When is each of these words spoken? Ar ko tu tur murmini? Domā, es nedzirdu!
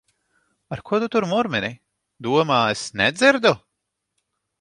Ar 0.73 0.79
ko 0.87 0.99
tu 1.01 1.09
tur 1.15 1.27
murmini? 1.33 1.69
Domā, 2.29 2.57
es 2.77 2.81
nedzirdu! 3.03 3.53